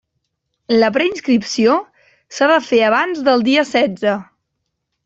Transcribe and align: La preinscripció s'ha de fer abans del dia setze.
La 0.83 0.89
preinscripció 0.95 1.75
s'ha 2.39 2.49
de 2.55 2.59
fer 2.71 2.81
abans 2.89 3.25
del 3.31 3.47
dia 3.51 3.71
setze. 3.77 4.19